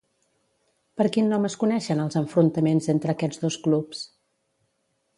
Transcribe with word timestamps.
Per 1.01 1.05
quin 1.17 1.29
nom 1.33 1.45
es 1.51 1.57
coneixen 1.65 2.03
els 2.05 2.19
enfrontaments 2.23 2.91
entre 2.97 3.15
aquests 3.17 3.45
dos 3.47 3.63
clubs? 3.67 4.07